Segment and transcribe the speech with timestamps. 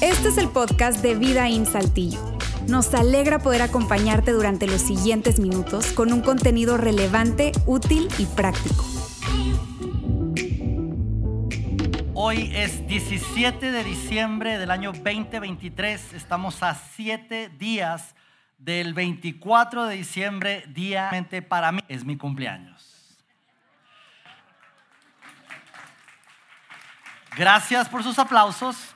[0.00, 2.20] Este es el podcast de Vida en Saltillo.
[2.68, 8.84] Nos alegra poder acompañarte durante los siguientes minutos con un contenido relevante, útil y práctico.
[12.14, 16.14] Hoy es 17 de diciembre del año 2023.
[16.14, 18.14] Estamos a 7 días
[18.58, 21.10] del 24 de diciembre, día
[21.48, 22.95] para mí es mi cumpleaños.
[27.36, 28.94] Gracias por sus aplausos.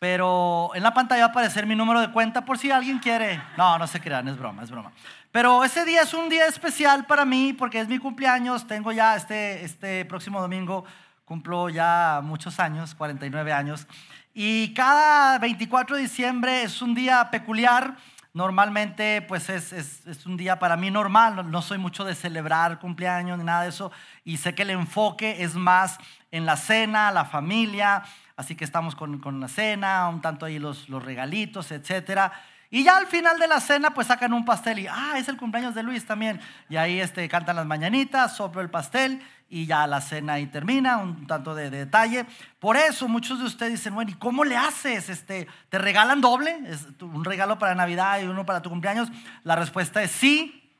[0.00, 3.40] Pero en la pantalla va a aparecer mi número de cuenta por si alguien quiere.
[3.56, 4.92] No, no se crean, es broma, es broma.
[5.32, 8.66] Pero ese día es un día especial para mí porque es mi cumpleaños.
[8.66, 10.84] Tengo ya este, este próximo domingo,
[11.24, 13.86] cumplo ya muchos años, 49 años.
[14.34, 17.96] Y cada 24 de diciembre es un día peculiar.
[18.34, 21.50] Normalmente, pues es, es, es, un día para mí normal.
[21.50, 23.90] No, soy mucho de celebrar cumpleaños ni nada de eso.
[24.24, 25.98] Y sé que el enfoque es más
[26.30, 28.04] en la cena, la familia,
[28.38, 32.32] Así que estamos con, con la cena, un tanto ahí los, los regalitos, etcétera.
[32.70, 35.36] Y ya al final de la cena, pues sacan un pastel y, ah, es el
[35.36, 36.40] cumpleaños de Luis también.
[36.68, 40.98] Y ahí este, cantan las mañanitas, soplo el pastel y ya la cena ahí termina,
[40.98, 42.26] un tanto de, detalle.
[42.60, 45.08] Por eso muchos de ustedes dicen, bueno, ¿y cómo le haces?
[45.08, 46.60] Este, ¿Te regalan doble?
[46.66, 49.08] ¿Es un regalo para Navidad y uno para tu cumpleaños?
[49.42, 50.76] La respuesta es sí.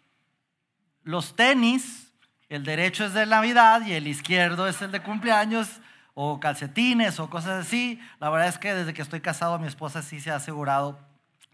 [1.02, 2.07] Los tenis,
[2.48, 5.68] el derecho es de Navidad y el izquierdo es el de cumpleaños
[6.14, 8.00] o calcetines o cosas así.
[8.20, 10.98] La verdad es que desde que estoy casado mi esposa sí se ha asegurado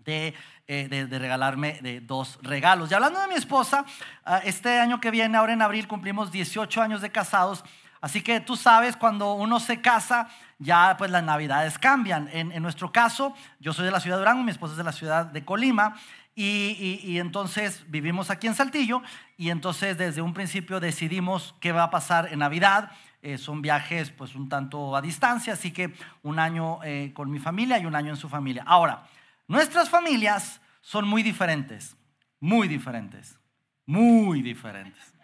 [0.04, 0.34] de,
[0.68, 2.90] eh, de, regalarme de dos regalos.
[2.90, 3.84] Y hablando de mi esposa,
[4.24, 7.64] ah, este año que viene, ahora en abril, cumplimos 18 años de casados.
[8.00, 10.28] Así que tú sabes, cuando uno se casa,
[10.58, 12.28] ya pues las navidades cambian.
[12.32, 14.84] En, en nuestro caso, yo soy de la ciudad de Durango, mi esposa es de
[14.84, 15.96] la ciudad de Colima.
[16.36, 19.02] Y, entonces vivimos aquí en Saltillo
[19.36, 22.90] y entonces desde un principio decidimos qué va a pasar en Navidad
[23.26, 27.38] eh, son viajes pues un tanto a distancia, así que un año eh, con mi
[27.38, 28.64] familia y un año en su familia.
[28.66, 29.04] Ahora,
[29.48, 31.96] nuestras familias son muy diferentes,
[32.38, 33.38] muy diferentes,
[33.86, 35.14] muy diferentes.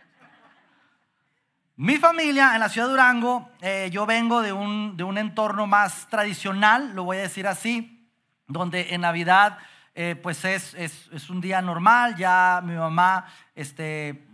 [1.76, 5.66] Mi familia en la ciudad de Durango, eh, yo vengo de un, de un, entorno
[5.66, 8.08] más tradicional, lo voy a decir así,
[8.46, 9.58] donde en Navidad
[10.22, 14.24] pues es, es, es, un día normal, ya mi mamá este,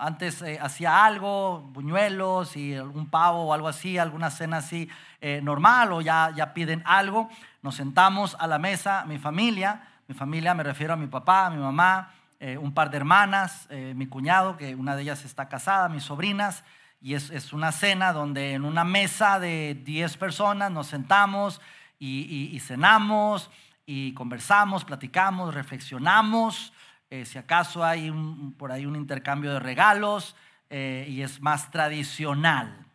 [0.00, 4.88] antes eh, hacía algo, buñuelos y algún pavo o algo así, alguna cena así
[5.20, 7.28] eh, normal o ya, ya piden algo.
[7.62, 11.58] Nos sentamos a la mesa, mi familia, mi familia me refiero a mi papá, mi
[11.58, 16.04] mamá, eh, un par de hermanas, mi cuñado, que una de ellas está casada, mis
[16.04, 16.64] sobrinas,
[17.02, 21.60] y es, es una cena donde en una mesa de 10 personas nos sentamos
[21.98, 23.50] y cenamos
[23.86, 26.72] y conversamos, platicamos, reflexionamos.
[27.10, 28.12] Eh, si acaso hay
[28.56, 30.36] por ahí un intercambio de regalos
[30.68, 32.86] eh, y es más tradicional.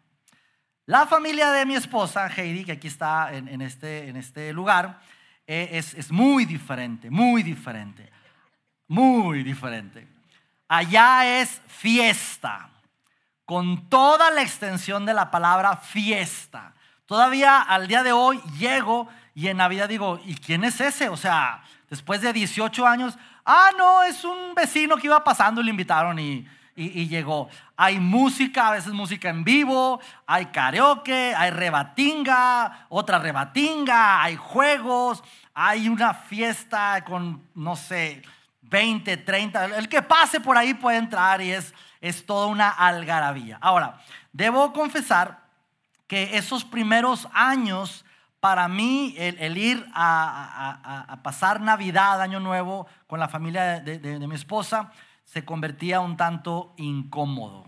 [0.85, 5.01] La familia de mi esposa, Heidi, que aquí está en, este, en este, lugar,
[5.47, 8.12] eh, es, es muy diferente, muy diferente,
[8.88, 10.07] muy diferente.
[10.68, 12.69] Allá es fiesta,
[13.45, 16.74] con toda la extensión de la palabra fiesta.
[17.06, 21.09] Todavía al día de hoy llego y en Navidad digo, ¿y quién es ese?
[21.09, 23.16] O sea, después de 18 años,
[23.46, 27.47] Ah, no, es un vecino que iba pasando y le invitaron y, llegó.
[27.78, 35.24] Hay música, a veces música en vivo, hay karaoke, hay rebatinga, otra rebatinga, hay juegos,
[35.53, 38.24] hay una fiesta con, no sé,
[38.63, 39.66] 20, 30.
[39.78, 43.57] El que pase por ahí puede entrar y es, es toda una algarabía.
[43.62, 44.01] Ahora,
[44.34, 45.45] debo confesar
[46.07, 48.04] que esos primeros años
[48.40, 54.91] para mí el, ir a, pasar Navidad, Año Nuevo con la familia de, mi esposa
[55.23, 57.66] se convertía un tanto incómodo.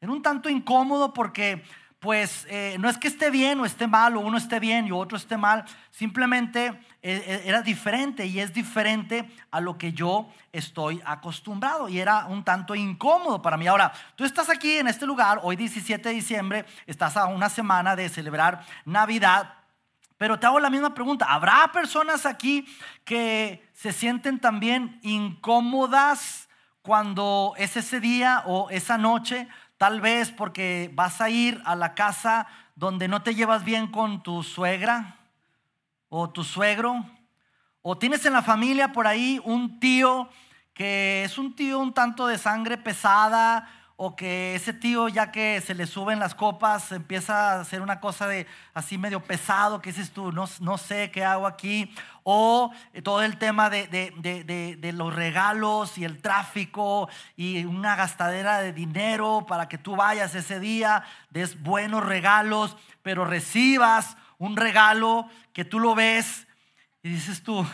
[0.00, 1.62] Era un tanto incómodo porque
[2.02, 4.90] pues eh, no es que esté bien o esté mal, o uno esté bien y
[4.90, 10.28] otro esté mal, simplemente eh, eh, era diferente y es diferente a lo que yo
[10.50, 13.68] estoy acostumbrado y era un tanto incómodo para mí.
[13.68, 17.94] Ahora, tú estás aquí en este lugar, hoy 17 de diciembre, estás a una semana
[17.94, 19.54] de celebrar Navidad,
[20.18, 22.66] pero te hago la misma pregunta, ¿habrá personas aquí
[23.04, 26.48] que se sienten también incómodas
[26.82, 29.46] cuando es ese día o esa noche?
[29.82, 32.46] Tal vez porque vas a ir a la casa
[32.76, 35.16] donde no te llevas bien con tu suegra
[36.08, 37.04] o tu suegro.
[37.80, 40.28] O tienes en la familia por ahí un tío
[40.72, 43.68] que es un tío un tanto de sangre pesada.
[44.04, 48.00] O que ese tío ya que se le suben las copas empieza a hacer una
[48.00, 51.94] cosa de así medio pesado, que dices tú, no, no sé qué hago aquí,
[52.24, 52.72] o
[53.04, 59.46] todo el tema de, de, los regalos y el tráfico y una gastadera de dinero
[59.46, 65.78] para que tú vayas ese día, des buenos regalos, pero recibas un regalo que tú
[65.78, 66.48] lo ves
[67.04, 67.64] y dices tú,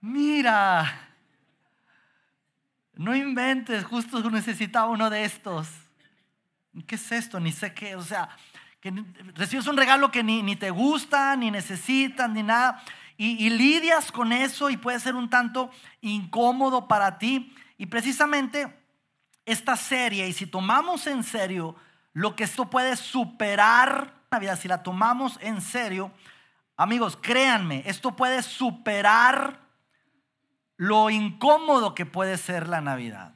[0.00, 1.07] mira,
[2.98, 5.68] no inventes, justo necesitaba uno de estos.
[6.84, 7.38] ¿Qué es esto?
[7.38, 7.94] Ni sé qué.
[7.94, 8.28] O sea,
[8.80, 8.92] que
[9.36, 12.82] recibes un regalo que ni, te gusta, ni necesitas, ni nada.
[13.16, 17.54] Y, y, lidias con eso y puede ser un tanto incómodo para ti.
[17.78, 18.76] Y precisamente
[19.46, 21.76] esta serie, y si tomamos en serio
[22.14, 26.10] lo que esto puede superar la vida, si la tomamos en serio,
[26.76, 29.67] amigos, créanme, esto puede superar
[30.78, 33.34] lo incómodo que puede ser la Navidad.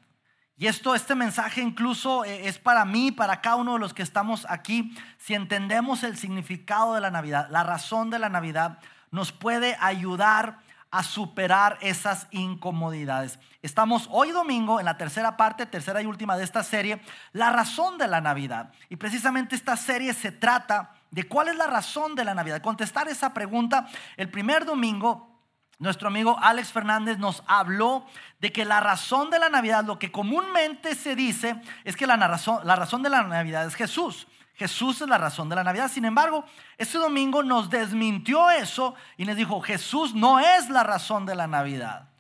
[0.57, 4.03] Y esto, este mensaje incluso eh, es para mí, para cada uno de los que
[4.03, 4.97] estamos aquí.
[5.19, 8.79] Si entendemos el significado de la Navidad, la razón de la Navidad,
[9.11, 10.61] nos puede ayudar
[10.93, 13.41] a superar esas incomodidades.
[13.61, 17.01] Estamos hoy domingo en la tercera parte, tercera y última de esta serie,
[17.33, 18.73] la razón de la Navidad.
[18.89, 22.63] Y precisamente esta serie se trata de cuál es la razón de la Navidad.
[22.63, 25.32] Contestar esa pregunta el primer domingo
[25.83, 28.07] nuestro amigo Alex Fernández nos habló
[28.39, 32.17] de que la razón de la Navidad, lo que comúnmente se dice, es que la
[32.17, 34.29] razón, la razón de la Navidad es Jesús.
[34.55, 35.91] Jesús es la razón de la Navidad.
[35.91, 36.45] Sin embargo,
[36.79, 41.49] este domingo nos desmintió eso y nos dijo, Jesús no es la razón de la
[41.49, 42.11] Navidad.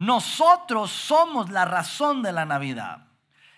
[0.00, 3.06] Nosotros somos la razón de la Navidad.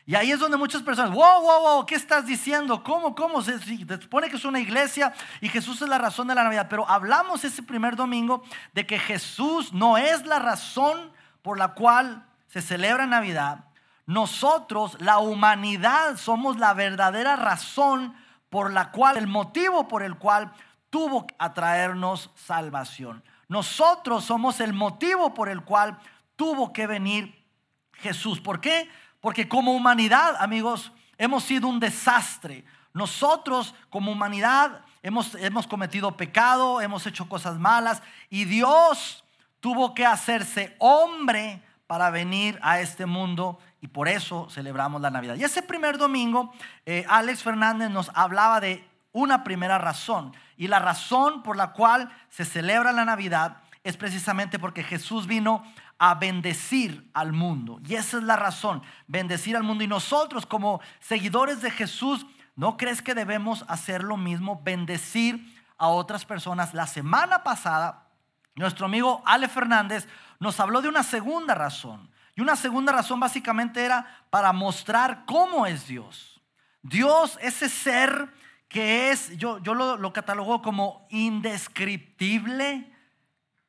[0.04, 2.82] Y ahí es donde muchas personas, wow, wow, wow, ¿qué estás diciendo?
[2.82, 3.40] ¿Cómo, cómo?
[3.40, 3.58] Se,
[4.00, 6.66] supone que es una iglesia y Jesús es la razón de la Navidad.
[6.69, 11.12] Pero hablamos ese primer domingo de que Jesús no es la razón
[11.43, 13.64] por la cual se celebra Navidad.
[14.06, 18.16] Nosotros, la humanidad, somos la verdadera razón
[18.50, 20.52] por la cual, el motivo por el cual
[20.90, 23.22] tuvo que atraernos salvación.
[23.49, 25.99] Nosotros somos el motivo por el cual
[26.37, 27.46] tuvo que venir
[27.94, 28.40] Jesús.
[28.40, 28.90] ¿Por qué?
[29.23, 32.65] Porque como humanidad, amigos, hemos sido un desastre.
[32.93, 39.25] Nosotros como humanidad hemos, hemos cometido pecado, hemos hecho cosas malas y Dios
[39.61, 45.37] tuvo que hacerse hombre para venir a este mundo y por eso celebramos la Navidad.
[45.37, 46.53] Y ese primer domingo,
[46.85, 50.35] eh, Alex Fernández nos hablaba de una primera razón.
[50.57, 55.65] Y la razón por la cual se celebra la Navidad es precisamente porque Jesús vino
[56.04, 57.78] a bendecir al mundo.
[57.87, 59.84] Y esa es la razón, bendecir al mundo.
[59.84, 62.26] Y nosotros como seguidores de Jesús,
[62.56, 64.60] ¿no crees que debemos hacer lo mismo?
[64.64, 65.40] Bendecir
[65.78, 66.75] a otras personas.
[66.75, 68.08] La semana pasada,
[68.56, 70.08] nuestro amigo Ale Fernández
[70.40, 72.10] nos habló de una segunda razón.
[72.34, 76.43] Y una segunda razón básicamente era para mostrar cómo es Dios.
[76.82, 78.28] Dios, ese ser
[78.69, 82.92] que es, yo, yo lo, lo catalogo como indescriptible,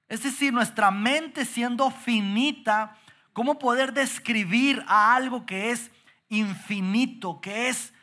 [0.10, 2.98] es decir, nuestra mente siendo finita,
[3.34, 5.92] ¿cómo poder describir a algo que es
[6.30, 7.94] infinito, que es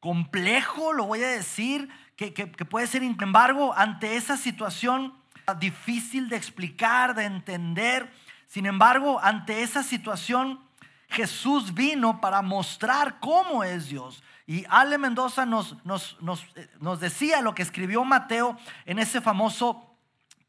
[0.00, 5.14] complejo, lo voy a decir, que, puede ser, sin embargo, ante esa situación
[5.58, 8.12] difícil de explicar, de entender,
[8.46, 10.60] sin embargo, ante esa situación,
[11.08, 14.22] Jesús vino para mostrar cómo es Dios.
[14.46, 19.20] Y Ale Mendoza nos, nos, nos, eh, nos decía lo que escribió Mateo en ese
[19.20, 19.91] famoso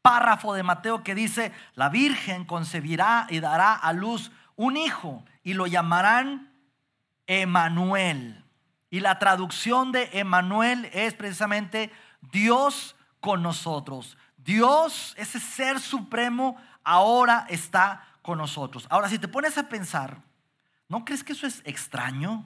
[0.04, 5.54] párrafo de Mateo que dice, la Virgen concebirá y dará a luz un hijo y
[5.54, 6.52] lo llamarán
[7.26, 8.44] Emanuel.
[8.90, 11.90] Y la traducción de Emanuel es precisamente
[12.20, 14.18] Dios con nosotros.
[14.36, 18.86] Dios, ese ser supremo, ahora está con nosotros.
[18.90, 20.18] Ahora, si te pones a pensar,
[20.86, 22.44] ¿no crees que eso es extraño?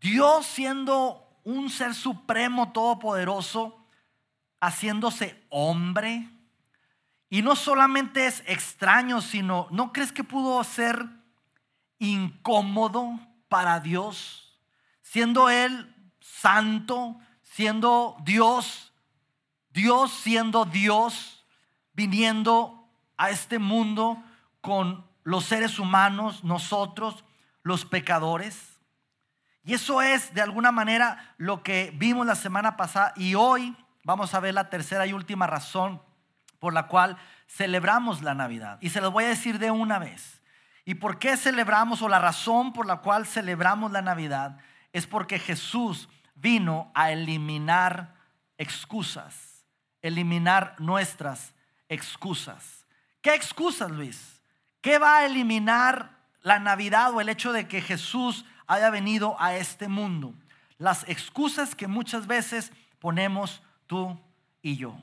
[0.00, 3.83] Dios siendo un ser supremo, todopoderoso,
[4.66, 6.28] haciéndose hombre.
[7.28, 11.06] Y no solamente es extraño, sino, ¿no crees que pudo ser
[11.98, 13.18] incómodo
[13.48, 14.58] para Dios?
[15.02, 18.92] Siendo Él santo, siendo Dios,
[19.70, 21.44] Dios siendo Dios,
[21.92, 24.22] viniendo a este mundo
[24.60, 27.24] con los seres humanos, nosotros,
[27.62, 28.78] los pecadores.
[29.64, 33.74] Y eso es de alguna manera lo que vimos la semana pasada y hoy
[34.04, 36.00] vamos a ver la tercera y última razón
[36.58, 37.18] por la cual
[37.48, 38.78] celebramos la Navidad.
[38.80, 40.40] Y se los voy a decir de una vez.
[40.84, 44.58] ¿Y por qué celebramos o la razón por la cual celebramos la Navidad?
[44.92, 48.14] Es porque Jesús vino a eliminar
[48.58, 49.66] excusas,
[50.02, 51.54] eliminar nuestras
[51.88, 52.86] excusas.
[53.22, 54.42] ¿Qué excusas, Luis?
[54.80, 59.56] ¿Qué va a eliminar la Navidad o el hecho de que Jesús haya venido a
[59.56, 60.34] este mundo.
[60.78, 64.18] Las excusas que muchas veces ponemos tú
[64.62, 64.96] y yo.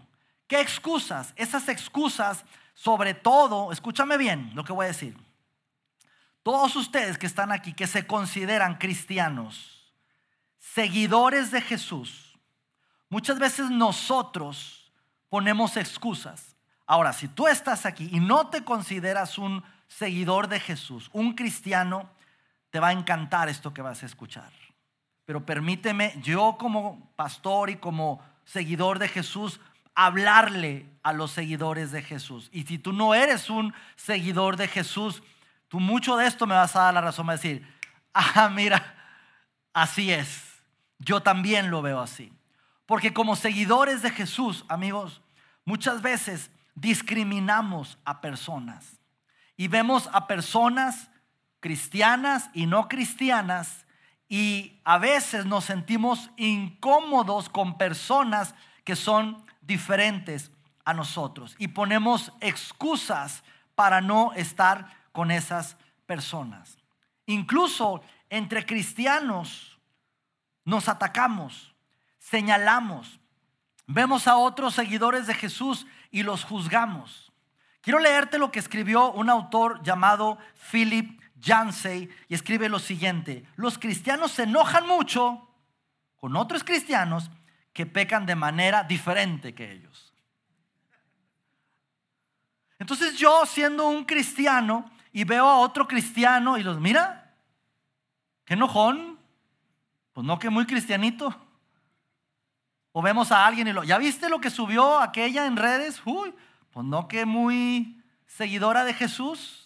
[0.47, 1.33] ¿Qué excusas?
[1.35, 5.17] Esas excusas, sobre todo, escúchame bien lo que voy a decir.
[6.43, 9.93] Todos ustedes que están aquí, que se consideran cristianos,
[10.59, 12.37] seguidores de Jesús,
[13.09, 14.91] muchas veces nosotros
[15.29, 16.55] ponemos excusas.
[16.85, 22.09] Ahora, si tú estás aquí y no te consideras un seguidor de Jesús, un cristiano,
[22.71, 24.51] te va a encantar esto que vas a escuchar.
[25.25, 28.21] Pero permíteme, yo como pastor y como
[28.51, 29.61] seguidor de Jesús,
[29.95, 32.49] hablarle a los seguidores de Jesús.
[32.51, 35.23] Y si tú no eres un seguidor de Jesús,
[35.69, 37.65] tú mucho de esto me vas a dar la razón, a decir,
[38.13, 38.95] ah, mira,
[39.73, 40.61] así es.
[40.99, 42.33] Yo también lo veo así.
[42.85, 45.21] Porque como seguidores de Jesús, amigos,
[45.63, 48.99] muchas veces discriminamos a personas
[49.55, 51.09] y vemos a personas
[51.61, 53.85] cristianas y no cristianas
[54.31, 60.51] y a veces nos sentimos incómodos con personas que son diferentes
[60.85, 63.43] a nosotros y ponemos excusas
[63.75, 66.77] para no estar con esas personas.
[67.25, 69.77] Incluso entre cristianos
[70.63, 71.75] nos atacamos,
[72.17, 73.19] señalamos,
[73.85, 77.33] vemos a otros seguidores de Jesús y los juzgamos.
[77.81, 80.37] Quiero leerte lo que escribió un autor llamado
[80.71, 85.49] Philip Yancey y escribe lo siguiente, los cristianos se enojan mucho
[86.15, 87.29] con otros cristianos
[87.73, 90.13] que pecan de manera diferente que ellos.
[92.77, 97.35] Entonces yo siendo un cristiano y veo a otro cristiano y los mira,
[98.45, 99.19] qué enojón,
[100.13, 101.35] pues no que muy cristianito.
[102.91, 106.01] O vemos a alguien y lo, ¿ya viste lo que subió aquella en redes?
[106.05, 106.33] Uy,
[106.71, 109.60] pues no que muy seguidora de Jesús.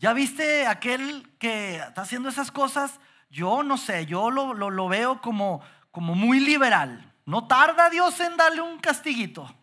[0.00, 2.98] ¿Ya viste aquel que está haciendo esas cosas?
[3.28, 7.12] Yo no sé, yo lo, lo veo como, como muy liberal.
[7.26, 9.54] No tarda Dios en darle un castiguito.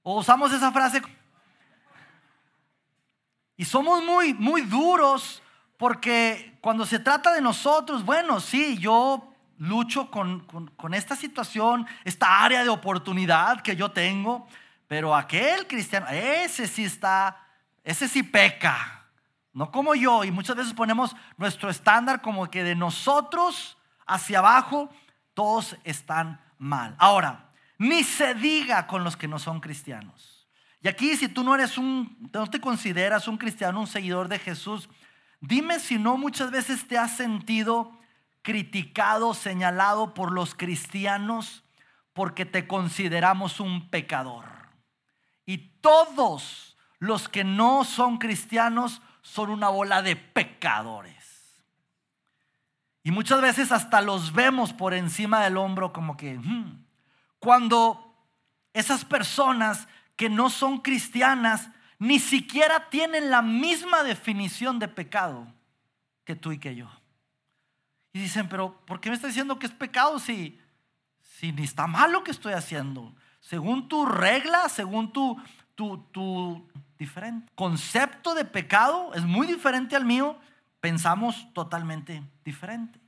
[0.00, 1.02] O usamos esa frase.
[3.58, 5.42] Y somos muy, muy duros
[5.76, 12.42] porque cuando se trata de nosotros, bueno, sí, yo lucho con, con, esta situación, esta
[12.42, 14.48] área de oportunidad que yo tengo,
[14.88, 17.41] pero aquel cristiano, ese sí está,
[17.84, 19.06] ese sí peca,
[19.52, 20.24] no como yo.
[20.24, 24.90] Y muchas veces ponemos nuestro estándar como que de nosotros hacia abajo
[25.34, 26.94] todos están mal.
[26.98, 30.48] Ahora, ni se diga con los que no son cristianos.
[30.80, 34.38] Y aquí si tú no eres un, no te consideras un cristiano, un seguidor de
[34.38, 34.88] Jesús,
[35.40, 37.98] dime si no muchas veces te has sentido
[38.42, 41.64] criticado, señalado por los cristianos
[42.12, 44.44] porque te consideramos un pecador.
[45.46, 46.71] Y todos
[47.02, 51.60] los que no son cristianos son una bola de pecadores.
[53.02, 56.86] Y muchas veces hasta los vemos por encima del hombro como que, hmm".
[57.40, 58.14] cuando
[58.72, 65.52] esas personas que no son cristianas ni siquiera tienen la misma definición de pecado
[66.22, 66.88] que tú y que yo.
[68.12, 70.56] Y dicen, pero ¿por qué me está diciendo que es pecado si,
[71.20, 73.12] si ni está mal lo que estoy haciendo?
[73.40, 75.42] Según tu regla, según tu,
[75.74, 76.68] tu, tu
[77.02, 80.38] diferente concepto de pecado es muy diferente al mío
[80.82, 83.00] pensamos totalmente diferente.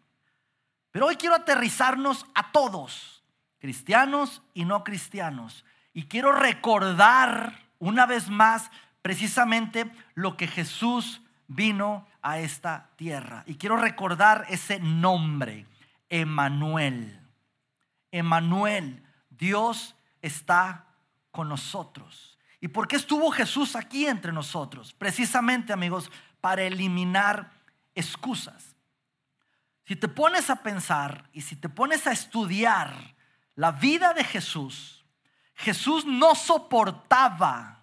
[0.93, 3.25] Pero hoy quiero aterrizarnos a todos,
[3.59, 5.65] cristianos y no cristianos.
[5.93, 8.71] Y quiero recordar una vez más
[9.03, 13.43] precisamente lo que Jesús vino a esta tierra.
[13.47, 15.67] Y quiero recordar ese nombre,
[16.09, 17.21] Emanuel.
[18.13, 20.87] Emanuel, Dios está
[21.33, 22.34] con nosotros.
[22.65, 24.95] ¿Y por qué estuvo Jesús aquí entre nosotros?
[24.95, 27.51] Precisamente, amigos, para eliminar
[27.95, 28.75] excusas.
[29.85, 33.15] Si te pones a pensar y si te pones a estudiar
[33.55, 35.05] la vida de Jesús,
[35.57, 37.83] Jesús no soportaba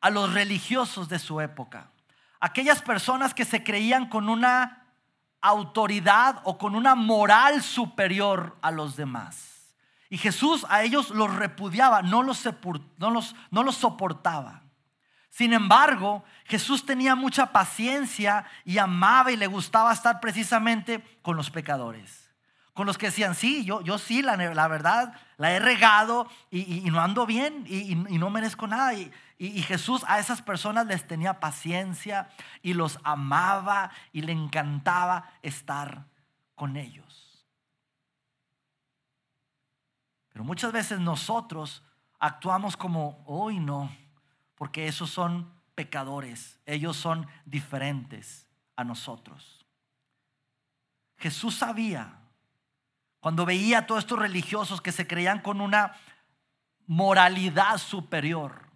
[0.00, 1.90] a los religiosos de su época.
[2.38, 4.94] Aquellas personas que se creían con una
[5.40, 9.49] autoridad o con una moral superior a los demás.
[10.10, 12.44] Y Jesús a ellos los repudiaba, no los,
[12.98, 14.64] no los, soportaba.
[15.30, 21.50] Sin embargo, Jesús tenía mucha paciencia y amaba y le gustaba estar precisamente con los
[21.50, 22.28] pecadores.
[22.74, 27.24] Con los que decían, sí, yo sí, la, verdad, la he regado y, no ando
[27.24, 28.94] bien y, no merezco nada.
[28.94, 32.30] y Jesús a esas personas les tenía paciencia
[32.62, 36.06] y los amaba y le encantaba estar
[36.56, 37.29] con ellos.
[40.44, 41.82] Muchas veces nosotros
[42.18, 43.90] actuamos como, hoy no
[44.60, 49.64] porque esos son pecadores, ellos son diferentes a nosotros.
[51.16, 52.20] Jesús sabía,
[53.20, 55.96] cuando veía a todos estos religiosos que se creían con una
[56.86, 58.66] moralidad superior,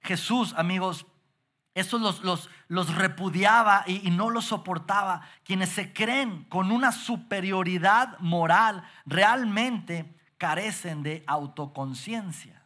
[0.00, 1.06] Jesús, amigos,
[1.74, 5.22] eso los, los, repudiaba y, y, no los soportaba.
[5.44, 12.62] Quienes se creen con una superioridad moral realmente carecen de autoconciencia.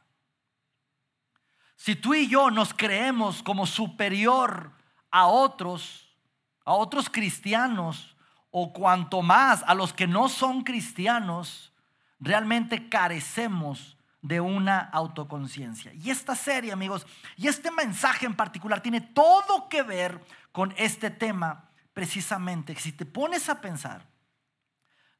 [1.75, 4.71] Si tú y yo nos creemos como superior
[5.11, 6.17] a otros,
[6.65, 8.17] a otros cristianos,
[8.53, 11.73] o cuanto más a los que no son cristianos,
[12.21, 15.93] realmente carecemos de una autoconciencia.
[15.95, 17.05] Y esta serie, amigos,
[17.37, 22.77] y este mensaje en particular tiene todo que ver con este tema precisamente.
[22.77, 24.07] Si te pones a pensar,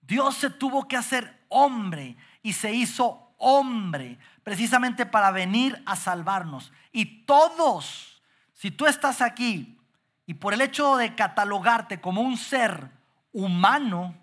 [0.01, 6.73] Dios se tuvo que hacer hombre y se hizo hombre precisamente para venir a salvarnos.
[6.93, 8.23] Y todos,
[8.53, 9.81] si tú estás aquí
[10.27, 12.91] y por el hecho de catalogarte como un ser
[13.33, 14.15] humano,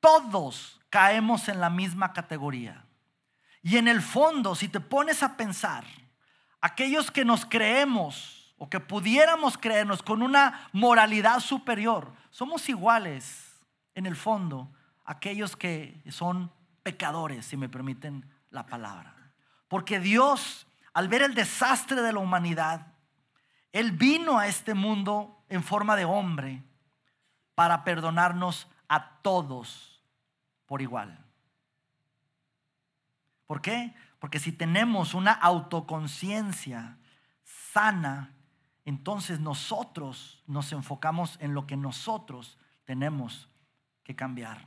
[0.00, 2.86] todos caemos en la misma categoría.
[3.62, 5.84] Y en el fondo, si te pones a pensar,
[6.62, 13.60] aquellos que nos creemos o que pudiéramos creernos con una moralidad superior, somos iguales
[13.94, 14.72] en el fondo
[15.04, 16.50] aquellos que son
[16.82, 19.14] pecadores, si me permiten la palabra.
[19.68, 22.86] Porque Dios, al ver el desastre de la humanidad,
[23.72, 26.62] Él vino a este mundo en forma de hombre
[27.54, 30.02] para perdonarnos a todos
[30.66, 31.24] por igual.
[33.46, 33.94] ¿Por qué?
[34.18, 36.98] Porque si tenemos una autoconciencia
[37.72, 38.34] sana,
[38.84, 43.48] entonces nosotros nos enfocamos en lo que nosotros tenemos
[44.04, 44.66] que cambiar.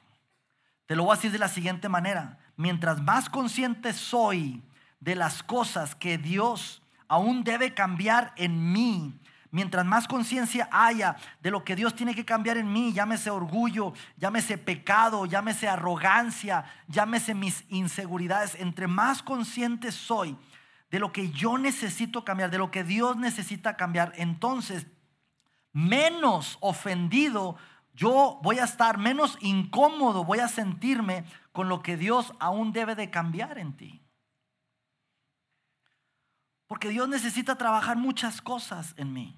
[0.92, 2.38] Te lo voy a decir de la siguiente manera.
[2.58, 4.62] Mientras más consciente soy
[5.00, 9.18] de las cosas que Dios aún debe cambiar en mí,
[9.52, 13.94] Mientras más conciencia haya de lo que Dios tiene que cambiar en mí, llámese orgullo,
[14.18, 20.36] llámese pecado, llámese arrogancia, llámese mis inseguridades, entre más consciente soy
[20.90, 24.88] de lo que yo necesito cambiar, de lo que Dios necesita cambiar, entonces
[25.72, 27.56] menos ofendido
[28.02, 32.96] yo voy a estar, menos incómodo voy a sentirme con lo que Dios aún debe
[32.96, 34.02] de cambiar en ti.
[36.66, 39.38] Porque Dios necesita trabajar muchas cosas en mí.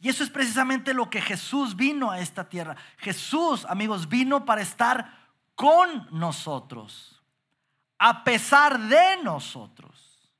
[0.00, 2.74] Y eso es precisamente lo que Jesús vino a esta tierra.
[2.96, 7.22] Jesús, amigos, vino para estar con nosotros,
[7.98, 10.32] a pesar de nosotros.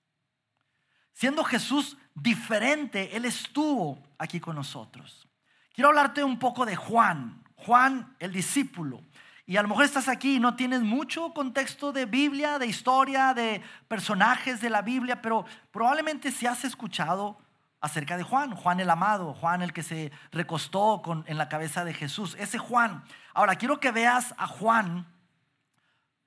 [1.12, 5.28] Siendo Jesús diferente, Él estuvo aquí con nosotros.
[5.72, 9.02] Quiero hablarte un poco de Juan, Juan el discípulo.
[9.46, 13.34] Y a lo mejor estás aquí y no tienes mucho contexto de Biblia, de historia,
[13.34, 17.38] de personajes de la Biblia, pero probablemente si has escuchado
[17.80, 21.84] acerca de Juan, Juan el amado, Juan el que se recostó con, en la cabeza
[21.84, 23.02] de Jesús, ese Juan.
[23.34, 25.06] Ahora, quiero que veas a Juan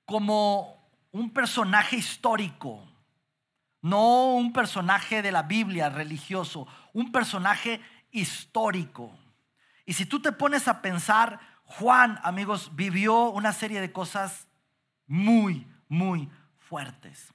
[0.04, 0.76] como
[1.12, 2.86] un personaje histórico,
[3.80, 7.80] no un personaje de la Biblia religioso, un personaje
[8.10, 9.10] histórico.
[9.86, 14.48] Y si tú te pones a pensar, Juan, amigos, vivió una serie de cosas
[15.06, 17.32] muy, muy fuertes.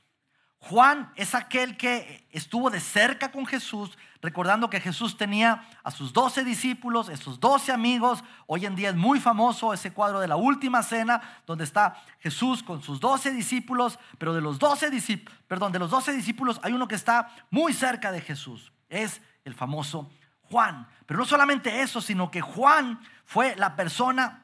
[0.60, 6.14] Juan es aquel que estuvo de cerca con Jesús, recordando que Jesús tenía a sus
[6.14, 8.24] doce discípulos, esos doce amigos.
[8.46, 12.62] Hoy en día es muy famoso ese cuadro de la última cena, donde está Jesús
[12.62, 16.88] con sus doce discípulos, pero de los doce discípulos, de los doce discípulos hay uno
[16.88, 18.72] que está muy cerca de Jesús.
[18.88, 20.12] Es el famoso
[20.52, 20.88] Juan.
[21.06, 24.44] Pero no solamente eso, sino que Juan fue la persona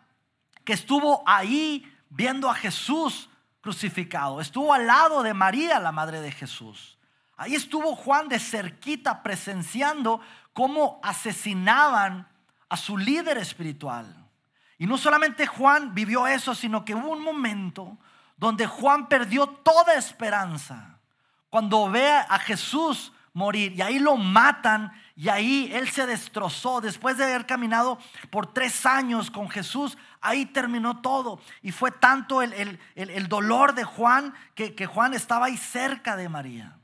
[0.64, 3.30] que estuvo ahí viendo a Jesús
[3.62, 4.40] crucificado.
[4.40, 6.98] Estuvo al lado de María, la madre de Jesús.
[7.36, 10.22] Ahí estuvo Juan de cerquita presenciando
[10.54, 12.28] cómo asesinaban
[12.70, 14.06] a su líder espiritual.
[14.78, 17.98] Y no solamente Juan vivió eso, sino que hubo un momento
[18.38, 21.00] donde Juan perdió toda esperanza.
[21.50, 27.18] Cuando ve a Jesús morir y ahí lo matan y ahí él se destrozó después
[27.18, 27.98] de haber caminado
[28.30, 29.98] por tres años con Jesús.
[30.22, 31.42] Ahí terminó todo.
[31.64, 32.80] Y fue tanto el,
[33.28, 36.78] dolor de Juan que, que Juan estaba ahí cerca de María.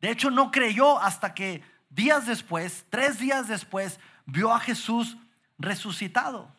[0.00, 5.16] De hecho, no creyó hasta que días después, tres días después, vio a Jesús
[5.58, 6.54] resucitado.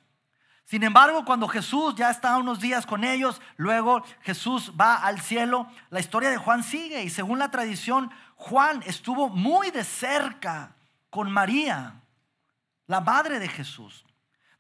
[0.66, 5.72] Sin embargo, cuando Jesús ya está unos días con ellos, luego Jesús va al cielo,
[5.90, 10.74] la historia de Juan sigue y según la tradición, Juan estuvo muy de cerca
[11.18, 12.04] con María,
[12.86, 14.06] la madre de Jesús.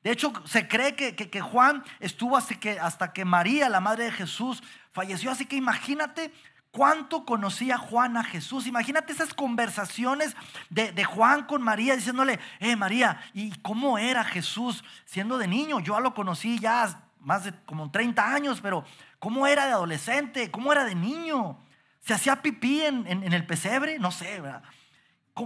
[0.01, 4.11] De hecho, se cree que, Juan estuvo hasta que, hasta que María, la madre de
[4.11, 5.29] Jesús, falleció.
[5.29, 6.33] Así que imagínate
[6.71, 8.65] ¿Cuánto conocía Juan a Jesús?
[8.67, 10.35] Imagínate esas conversaciones
[10.69, 15.79] de, Juan con María diciéndole, eh María, ¿y cómo era Jesús siendo de niño?
[15.79, 18.83] Yo lo conocí ya más de como 30 años, pero
[19.19, 20.51] ¿cómo era de adolescente?
[20.51, 21.59] ¿Cómo era de niño?
[21.99, 23.97] ¿Se hacía pipí en, en el pesebre?
[23.97, 24.63] No sé, ¿verdad?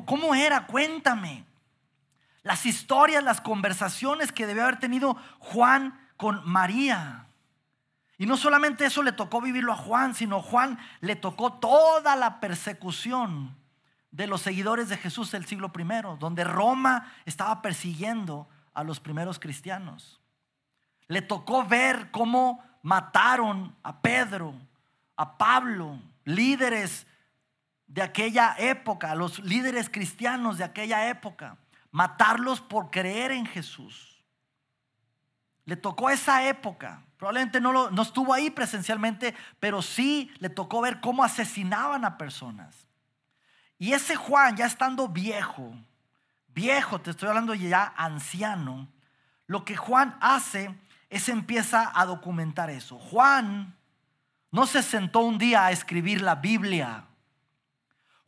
[0.05, 0.65] ¿Cómo era?
[0.65, 1.45] Cuéntame.
[2.43, 7.27] Las historias, las conversaciones que debió haber tenido Juan con María.
[8.17, 12.39] Y no solamente eso le tocó vivirlo a Juan, sino Juan le tocó toda la
[12.39, 13.55] persecución
[14.11, 19.39] de los seguidores de Jesús del siglo I, donde Roma estaba persiguiendo a los primeros
[19.39, 20.19] cristianos.
[21.07, 24.53] Le tocó ver cómo mataron a Pedro,
[25.15, 27.07] a Pablo, líderes
[27.91, 31.57] de aquella época, los líderes cristianos de aquella época,
[31.91, 34.23] matarlos por creer en Jesús.
[35.65, 37.03] Le tocó esa época.
[37.17, 42.87] Probablemente no, no estuvo ahí presencialmente, pero sí le tocó ver cómo asesinaban a personas.
[43.77, 45.75] Y ese Juan, ya estando viejo,
[46.47, 48.87] viejo, te estoy hablando ya anciano,
[49.47, 50.73] lo que Juan hace
[51.09, 52.97] es empieza a documentar eso.
[52.97, 53.75] Juan
[54.49, 57.07] no se sentó un día a escribir la Biblia.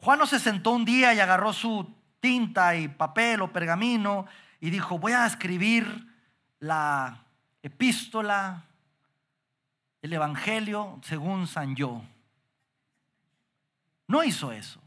[0.03, 1.89] Juan no se sentó un día y agarró su
[2.19, 4.25] tinta y papel o pergamino
[4.59, 6.13] y dijo, voy a escribir
[6.59, 7.23] la
[7.61, 8.65] epístola,
[10.01, 12.01] el Evangelio según San Yo.
[14.05, 14.81] No hizo eso.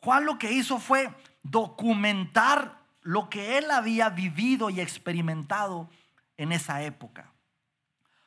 [0.00, 1.08] Juan lo que hizo fue
[1.44, 5.88] documentar lo que él había vivido y experimentado
[6.36, 7.30] en esa época.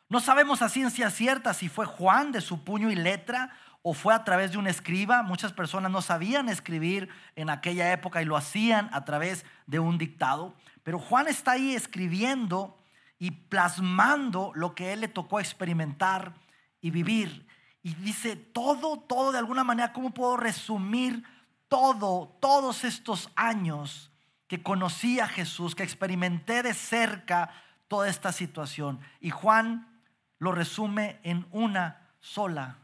[0.08, 4.14] No sabemos a ciencia cierta si fue Juan de su puño y letra o fue
[4.14, 5.24] a través de un escriba.
[5.24, 9.98] Muchas personas no sabían escribir en aquella época y lo hacían a través de un
[9.98, 10.54] dictado.
[10.84, 12.78] Pero Juan está ahí escribiendo
[13.18, 16.34] y plasmando lo que él le tocó experimentar
[16.82, 17.48] y vivir.
[17.82, 21.24] Y dice, todo, todo de alguna manera, ¿cómo puedo resumir
[21.68, 24.12] todo, todos estos años
[24.48, 27.50] que conocí a Jesús, que experimenté de cerca
[27.88, 29.00] toda esta situación?
[29.22, 30.02] Y Juan
[30.40, 32.78] lo resume en una sola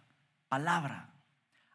[0.48, 1.14] palabra.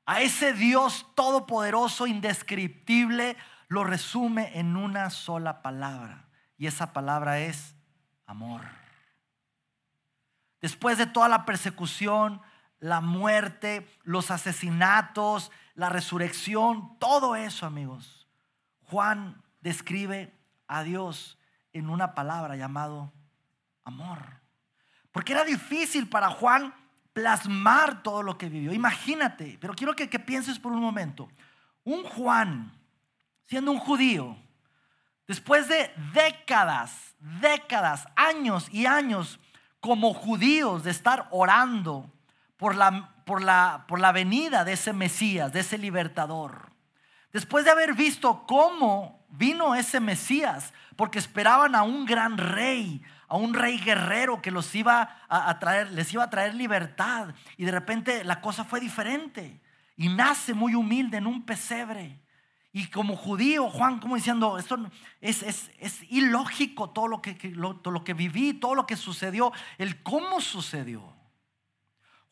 [0.07, 3.37] A ese Dios todopoderoso, indescriptible,
[3.69, 6.29] lo resume en una sola palabra.
[6.57, 7.77] Y esa palabra es
[8.27, 8.63] amor.
[10.61, 12.43] Después de toda la persecución,
[12.81, 18.29] la muerte, los asesinatos, la resurrección, todo eso, amigos,
[18.83, 21.39] Juan describe a Dios
[21.73, 23.13] en una palabra llamado
[23.85, 24.41] amor.
[25.13, 26.75] Porque era difícil para Juan
[27.21, 28.73] plasmar todo lo que vivió.
[28.73, 31.29] Imagínate, pero quiero que, que pienses por un momento.
[31.85, 32.73] Un Juan,
[33.47, 34.37] siendo un judío,
[35.27, 39.39] después de décadas décadas, años y años
[39.81, 42.11] como judíos de estar orando
[42.57, 46.71] por la, por la, por la venida de ese Mesías, de ese libertador.
[47.33, 53.37] Después de haber visto cómo vino ese Mesías, porque esperaban a un gran rey, a
[53.37, 57.33] un rey guerrero que los iba a, traer, les iba a traer libertad.
[57.57, 59.63] Y de repente la cosa fue diferente.
[59.97, 62.21] Y nace muy humilde en un pesebre.
[62.73, 64.91] Y como judío, Juan, como diciendo, esto
[65.21, 70.03] es, es, ilógico todo lo que, todo lo que viví, todo lo que sucedió, el
[70.03, 71.17] cómo sucedió.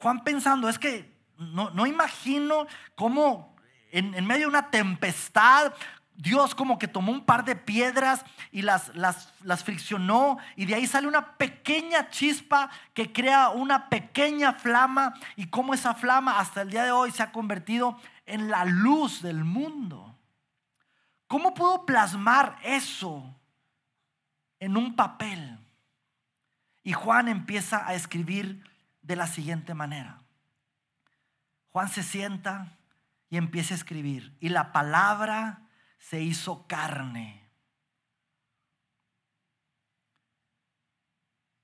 [0.01, 3.57] Juan pensando, es que no, no imagino cómo
[3.91, 5.73] en, medio de una tempestad,
[6.19, 10.75] Dios como que tomó un par de piedras y las, las, las friccionó y de
[10.75, 16.63] ahí sale una pequeña chispa que crea una pequeña flama y cómo esa flama hasta
[16.63, 20.13] el día de hoy se ha convertido en la luz del mundo.
[21.29, 23.33] ¿Cómo puedo plasmar eso
[24.59, 25.57] en un papel?
[26.83, 28.69] Y Juan empieza a escribir
[29.03, 30.19] de la siguiente manera.
[31.71, 32.77] Juan se sienta
[33.31, 34.37] y empieza a escribir.
[34.41, 35.68] Y la palabra
[35.99, 37.49] se hizo carne.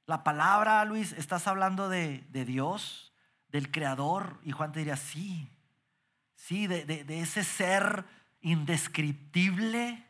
[0.06, 3.14] La palabra, Luis, estás hablando de, Dios,
[3.48, 4.40] del Creador.
[4.42, 5.48] Y Juan te diría, sí,
[6.34, 8.04] sí, de, de ese ser
[8.42, 10.06] indescriptible,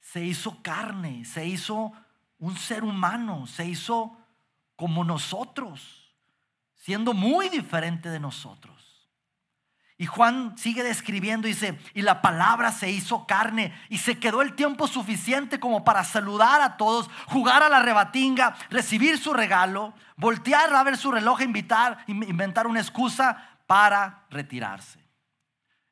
[0.00, 1.92] se hizo carne, se hizo
[2.38, 4.18] un ser humano, se hizo
[4.76, 6.14] como nosotros,
[6.74, 8.79] siendo muy diferente de nosotros.
[10.00, 14.54] Y Juan sigue describiendo, dice, y la palabra se hizo carne y se quedó el
[14.54, 20.74] tiempo suficiente como para saludar a todos, jugar a la rebatinga, recibir su regalo, voltear
[20.74, 25.04] a ver su reloj, invitar, inventar una excusa para retirarse.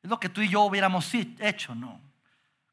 [0.01, 2.01] Es lo que tú y yo hubiéramos hecho, ¿no?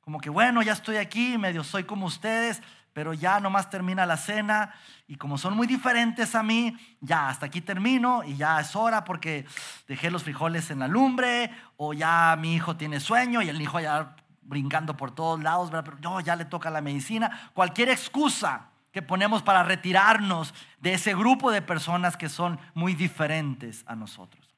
[0.01, 2.63] Como que bueno, ya estoy aquí, medio soy como ustedes,
[2.97, 4.75] pero ya nomás termina la cena
[5.07, 9.05] y como son muy diferentes a mí, ya hasta aquí termino y ya es hora
[9.05, 9.45] porque
[9.87, 13.81] dejé los frijoles en la lumbre o ya mi hijo tiene sueño y el hijo
[13.81, 17.51] ya brincando por todos lados, pero no, ya le toca la medicina.
[17.53, 23.85] Cualquier excusa que ponemos para retirarnos de ese grupo de personas que son muy diferentes
[23.87, 24.57] a nosotros.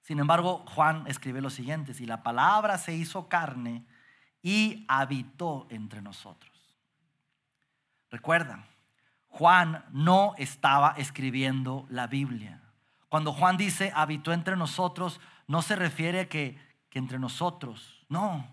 [0.00, 3.84] Sin embargo, Juan escribe lo siguiente, y la palabra se hizo carne
[4.40, 6.53] y habitó entre nosotros.
[8.14, 8.64] Recuerdan,
[9.26, 12.62] Juan no estaba escribiendo la Biblia.
[13.08, 16.56] Cuando Juan dice habitó entre nosotros, no se refiere a que,
[16.90, 18.06] que entre nosotros.
[18.08, 18.46] No,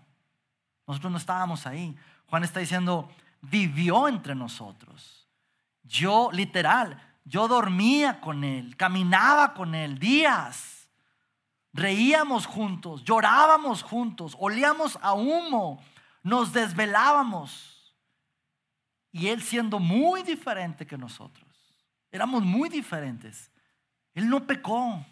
[0.84, 1.96] nosotros no estábamos ahí.
[2.26, 3.08] Juan está diciendo,
[3.40, 5.28] vivió entre nosotros.
[5.84, 10.88] Yo, literal, yo dormía con él, caminaba con él días.
[11.72, 15.80] Reíamos juntos, llorábamos juntos, olíamos a humo,
[16.24, 17.71] nos desvelábamos.
[19.12, 21.46] Y Él siendo muy diferente que nosotros.
[22.10, 23.50] Éramos muy diferentes.
[24.14, 25.04] Él no pecó.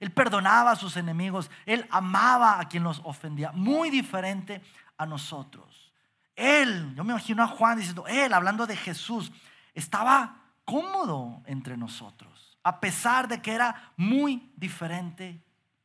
[0.00, 1.50] Él perdonaba a sus enemigos.
[1.66, 3.52] Él amaba a quien los ofendía.
[3.52, 4.62] Muy diferente
[4.96, 5.92] a nosotros.
[6.34, 9.30] Él, yo me imagino a Juan diciendo, Él, hablando de Jesús,
[9.74, 12.58] estaba cómodo entre nosotros.
[12.62, 15.44] A pesar de que era muy diferente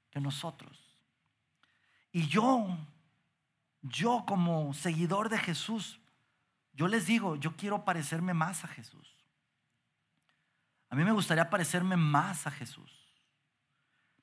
[0.09, 0.77] que nosotros.
[2.11, 2.77] Y yo,
[3.81, 5.96] yo como seguidor de Jesús,
[6.77, 9.11] yo les digo, yo quiero parecerme más a Jesús.
[10.91, 12.91] A mí me gustaría parecerme más a Jesús.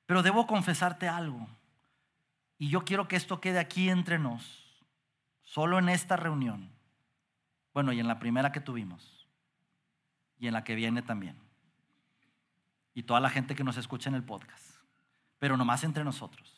[0.05, 1.49] Pero debo confesarte algo.
[2.57, 4.85] Y yo quiero que esto quede aquí entre nos.
[5.43, 6.71] Solo en esta reunión.
[7.73, 9.27] Bueno, y en la primera que tuvimos.
[10.39, 11.37] Y en la que viene también.
[12.93, 14.77] Y toda la gente que nos escucha en el podcast.
[15.39, 16.57] Pero nomás entre nosotros.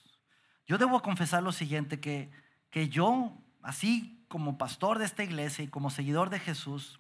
[0.68, 2.30] Yo debo confesar lo siguiente, que,
[2.70, 7.00] que yo, así como pastor de esta iglesia y como seguidor de Jesús,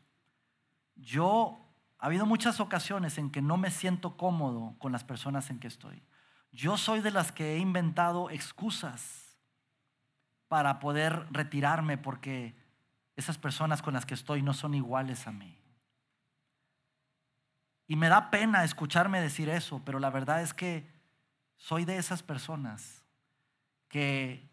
[0.96, 1.60] yo
[2.00, 5.68] ha habido muchas ocasiones en que no me siento cómodo con las personas en que
[5.68, 6.04] estoy.
[6.52, 9.38] Yo soy de las que he inventado excusas
[10.48, 12.56] para poder retirarme porque
[13.16, 15.58] esas personas con las que estoy no son iguales a mí.
[17.88, 20.90] Y me da pena escucharme decir eso, pero la verdad es que
[21.56, 23.04] soy de esas personas
[23.88, 24.50] que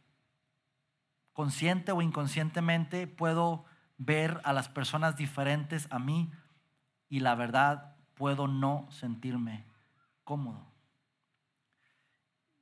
[1.35, 3.67] consciente o inconscientemente puedo
[3.99, 6.33] ver a las personas diferentes a mí
[7.09, 9.67] y la verdad puedo no sentirme
[10.23, 10.73] cómodo.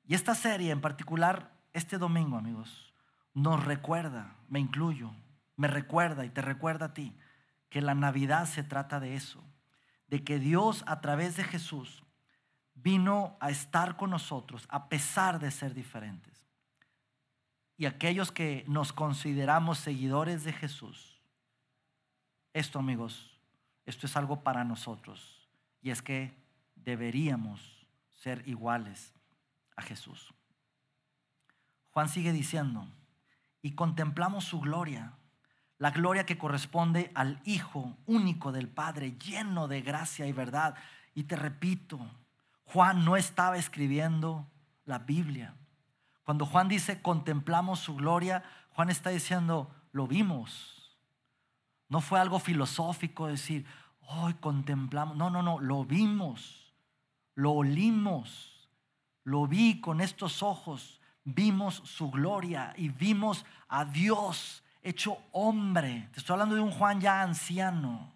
[0.04, 2.92] Y esta serie en particular, este domingo, amigos,
[3.34, 5.12] nos recuerda, me incluyo,
[5.56, 7.16] me recuerda y te recuerda a ti,
[7.68, 9.42] que la Navidad se trata de eso,
[10.08, 12.04] de que Dios a través de Jesús
[12.74, 16.31] vino a estar con nosotros a pesar de ser diferentes
[17.82, 21.20] y aquellos que nos consideramos seguidores de Jesús,
[22.52, 23.36] esto amigos,
[23.86, 25.48] esto es algo para nosotros
[25.80, 26.32] y es que
[26.76, 29.12] deberíamos ser iguales
[29.74, 30.32] a Jesús.
[31.90, 32.86] Juan sigue diciendo,
[33.62, 35.14] y contemplamos su gloria,
[35.78, 40.76] la gloria que corresponde al Hijo único del Padre, lleno de gracia y verdad.
[41.16, 41.98] Y te repito,
[42.62, 44.46] Juan no estaba escribiendo
[44.84, 45.56] la Biblia.
[46.24, 50.98] Cuando Juan dice contemplamos su gloria, Juan está diciendo lo vimos.
[51.88, 53.66] No fue algo filosófico decir,
[54.00, 55.16] hoy contemplamos.
[55.16, 56.72] No, no, no, lo vimos,
[57.34, 58.68] lo olimos,
[59.24, 66.08] lo vi con estos ojos, vimos su gloria y vimos a Dios hecho hombre.
[66.12, 68.12] Te estoy hablando de un Juan ya anciano.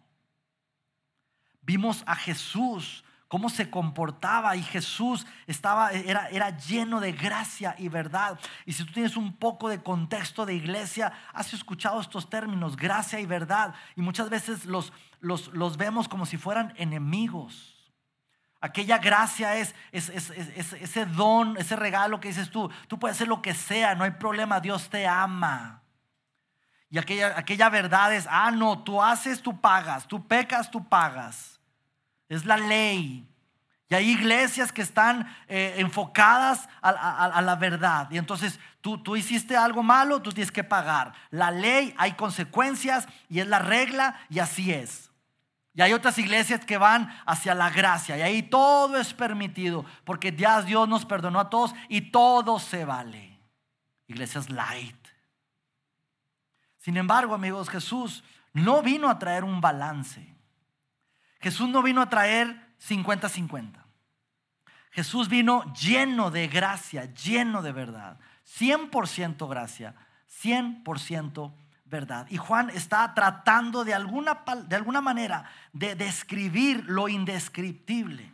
[1.63, 7.89] Vimos a Jesús cómo se comportaba y Jesús estaba, era, era lleno de gracia y
[7.89, 8.39] verdad.
[8.65, 13.19] Y si tú tienes un poco de contexto de iglesia, has escuchado estos términos, gracia
[13.19, 17.73] y verdad, y muchas veces los, los, los vemos como si fueran enemigos.
[18.61, 23.43] Aquella gracia es, es, ese don, ese regalo que dices tú, tú puedes hacer lo
[23.43, 25.83] que sea, no hay problema, Dios te ama.
[26.89, 31.56] Y aquella, aquella verdad es, ah, no, tú haces, tú pagas, tú pecas, tú pagas
[32.29, 33.29] es la ley.
[33.89, 38.09] Y hay iglesias que están eh, enfocadas a, la verdad.
[38.11, 41.13] Y entonces tú, tú hiciste algo malo, tú tienes que pagar.
[41.31, 45.11] La ley, hay consecuencias y es la regla y así es.
[45.73, 50.35] Y hay otras iglesias que van hacia la gracia y ahí todo es permitido porque
[50.35, 53.39] ya Dios nos perdonó a todos y todo se vale.
[54.09, 54.97] Iglesias light.
[56.79, 60.36] Sin embargo, amigos, Jesús no vino a traer un balance.
[61.41, 63.85] Jesús no vino a traer 50-50.
[64.91, 68.19] Jesús vino lleno de gracia, lleno de verdad.
[68.47, 69.95] 100% gracia,
[70.43, 71.53] 100%
[71.85, 72.27] verdad.
[72.31, 78.33] Y Juan está tratando de alguna, de alguna manera de describir lo indescriptible.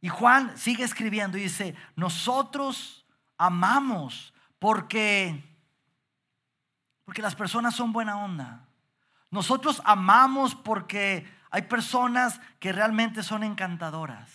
[0.00, 3.06] Y Juan sigue escribiendo y dice, nosotros
[3.38, 5.42] amamos porque,
[7.04, 8.68] porque las personas son buena onda.
[9.30, 14.28] Nosotros amamos porque hay personas que realmente son encantadoras.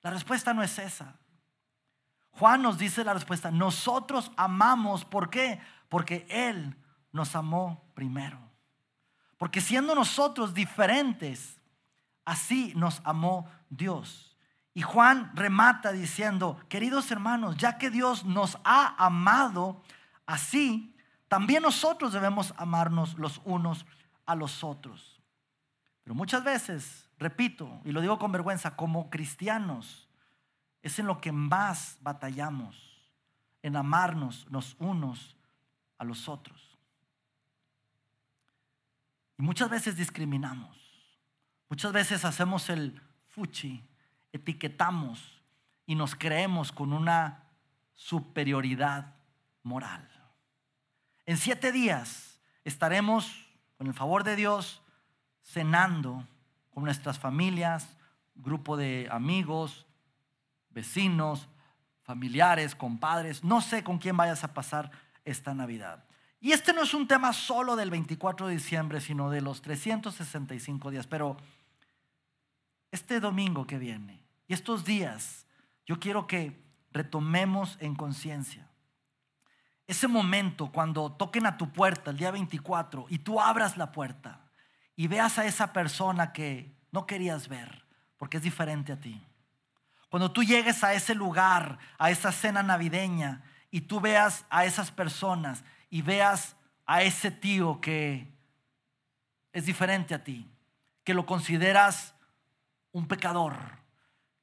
[0.00, 1.16] La respuesta no es esa.
[2.30, 5.60] Juan nos dice la respuesta, nosotros amamos, ¿por qué?
[5.90, 6.74] Porque Él
[7.12, 8.38] nos amó primero.
[9.36, 11.60] Porque siendo nosotros diferentes,
[12.24, 14.38] así nos amó Dios.
[14.72, 19.82] Y Juan remata diciendo, queridos hermanos, ya que Dios nos ha amado
[20.24, 20.96] así,
[21.28, 23.84] también nosotros debemos amarnos los unos
[24.24, 25.15] a los otros.
[26.06, 30.08] Pero muchas veces, repito, y lo digo con vergüenza, como cristianos,
[30.80, 33.02] es en lo que más batallamos,
[33.60, 35.36] en amarnos los unos
[35.98, 36.78] a los otros.
[39.36, 40.78] Y muchas veces discriminamos,
[41.68, 43.82] muchas veces hacemos el fuchi,
[44.32, 45.42] etiquetamos
[45.86, 47.48] y nos creemos con una
[47.94, 49.12] superioridad
[49.64, 50.08] moral.
[51.24, 54.84] En siete días estaremos, con el favor de Dios,
[55.46, 56.26] cenando
[56.70, 57.96] con nuestras familias,
[58.34, 59.86] grupo de amigos,
[60.70, 61.48] vecinos,
[62.02, 64.90] familiares, compadres, no sé con quién vayas a pasar
[65.24, 66.04] esta Navidad.
[66.40, 70.90] Y este no es un tema solo del 24 de diciembre, sino de los 365
[70.90, 71.36] días, pero
[72.90, 75.46] este domingo que viene y estos días,
[75.86, 78.66] yo quiero que retomemos en conciencia
[79.86, 84.45] ese momento cuando toquen a tu puerta el día 24 y tú abras la puerta
[84.96, 87.84] y veas a esa persona que no querías ver
[88.16, 89.22] porque es diferente a ti.
[90.08, 94.90] Cuando tú llegues a ese lugar, a esa cena navideña, y tú veas a esas
[94.90, 96.56] personas y veas
[96.86, 98.32] a ese tío que
[99.52, 100.48] es diferente a ti,
[101.04, 102.14] que lo consideras
[102.92, 103.54] un pecador,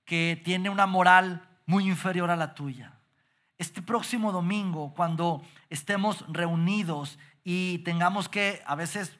[0.05, 2.93] que tiene una moral muy inferior a la tuya.
[3.57, 9.17] Este próximo domingo, cuando estemos reunidos y tengamos que a veces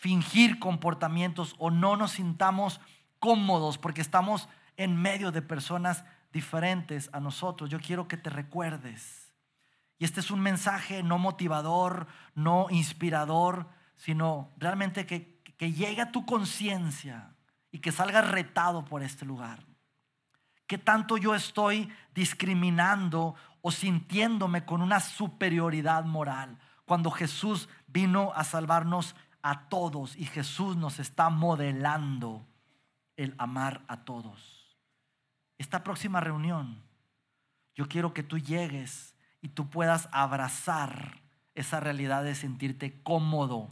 [0.00, 2.80] fingir comportamientos o no nos sintamos
[3.18, 7.68] cómodos porque estamos en medio de personas diferentes a nosotros.
[7.68, 9.34] Yo quiero que te recuerdes.
[9.98, 16.12] Y este es un mensaje no motivador, no inspirador, sino realmente que, que llegue a
[16.12, 17.34] tu conciencia
[17.70, 19.66] y que salgas retado por este lugar.
[20.66, 28.44] ¿Qué tanto yo estoy discriminando o sintiéndome con una superioridad moral cuando Jesús vino a
[28.44, 32.46] salvarnos a todos y Jesús nos está modelando
[33.16, 34.60] el amar a todos?
[35.60, 36.82] esta próxima reunión,
[37.74, 41.20] yo quiero que tú llegues y tú puedas abrazar
[41.54, 43.68] esa realidad de sentirte cómodo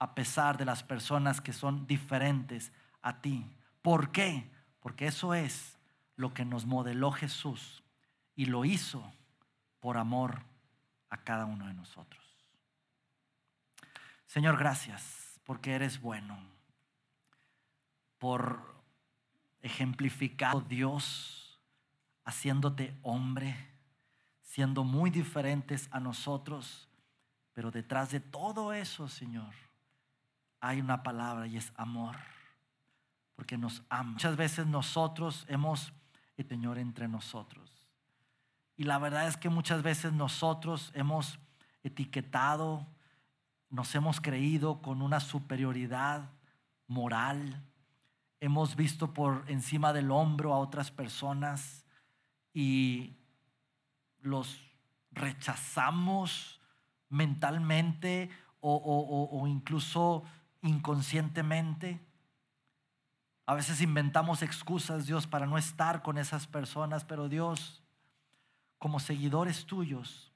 [0.00, 3.46] a pesar de las personas que son diferentes a ti.
[3.82, 4.50] ¿Por qué?
[4.80, 5.78] Porque eso es
[6.16, 7.84] lo que nos modeló Jesús
[8.34, 9.12] y lo hizo
[9.78, 10.42] por amor
[11.08, 12.27] a cada uno de nosotros.
[14.28, 16.38] Señor, gracias porque eres bueno,
[18.18, 18.74] por
[19.62, 21.58] ejemplificado Dios
[22.26, 23.56] haciéndote hombre,
[24.42, 26.90] siendo muy diferentes a nosotros,
[27.54, 29.54] pero detrás de todo eso, Señor,
[30.60, 32.16] hay una palabra y es amor,
[33.34, 34.12] porque nos ama.
[34.12, 35.90] Muchas veces nosotros hemos,
[36.36, 37.88] Señor, entre nosotros.
[38.76, 41.38] Y la verdad es que muchas veces nosotros hemos
[41.82, 42.86] etiquetado,
[43.70, 46.30] nos hemos creído con una superioridad
[46.86, 47.64] moral,
[48.40, 51.84] hemos visto por encima del hombro a otras personas
[52.54, 53.16] y
[54.20, 54.60] los
[55.10, 56.60] rechazamos
[57.08, 60.24] mentalmente o, incluso
[60.62, 62.00] inconscientemente.
[63.46, 67.82] A veces inventamos excusas, Dios, para no estar con esas personas, pero Dios,
[68.78, 70.32] como seguidores tuyos,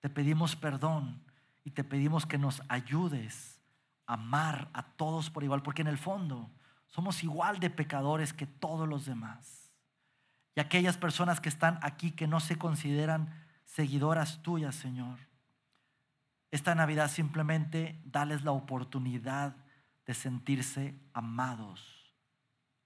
[0.00, 1.29] te pedimos perdón
[1.70, 3.60] y te pedimos que nos ayudes
[4.04, 6.50] a amar a todos por igual, porque en el fondo
[6.88, 9.72] somos igual de pecadores que todos los demás.
[10.56, 13.32] Y aquellas personas que están aquí que no se consideran
[13.66, 15.20] seguidoras tuyas, Señor.
[16.50, 19.54] Esta Navidad simplemente dales la oportunidad
[20.06, 22.16] de sentirse amados,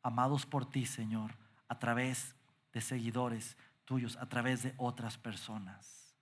[0.03, 2.37] amados por ti, Señor, a través
[2.75, 6.15] de seguidores tuyos, a través de otras personas.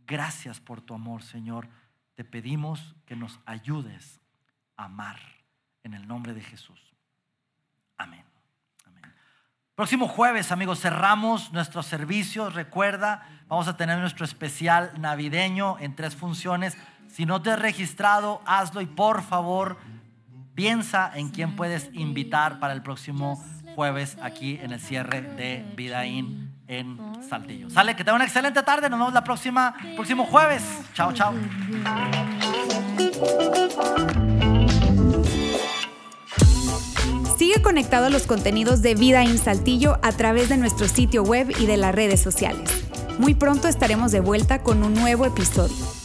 [0.00, 1.70] Gracias por tu amor, Señor.
[2.14, 4.20] Te pedimos que nos ayudes
[4.76, 5.18] a amar
[5.82, 6.80] en el nombre de Jesús.
[7.96, 8.24] Amén.
[9.74, 12.54] Próximo jueves, amigos, cerramos nuestros servicios.
[12.54, 16.76] Recuerda, vamos a tener nuestro especial navideño en tres funciones.
[17.08, 19.78] Si no te has registrado, hazlo y por favor
[20.54, 23.42] piensa en quién puedes invitar para el próximo
[23.74, 26.98] jueves aquí en el cierre de Vidaín en
[27.28, 27.68] Saltillo.
[27.70, 28.88] Sale, que tenga una excelente tarde.
[28.88, 30.62] Nos vemos la próxima, próximo jueves.
[30.94, 31.34] Chao, chao.
[37.36, 41.52] Sigue conectado a los contenidos de Vida en Saltillo a través de nuestro sitio web
[41.58, 42.70] y de las redes sociales.
[43.18, 46.01] Muy pronto estaremos de vuelta con un nuevo episodio.